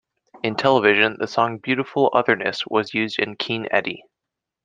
[0.41, 4.03] In television, the song "Beautiful Otherness" was used in Keen Eddie.